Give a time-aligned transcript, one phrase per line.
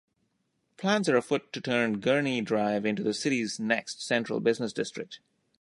[0.77, 5.19] Plans are afoot to turn Gurney Drive into the city's next Central Business District.